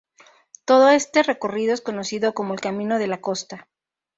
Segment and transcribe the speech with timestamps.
[0.65, 3.67] Todo este recorrido es conocido como el camino "de la costa".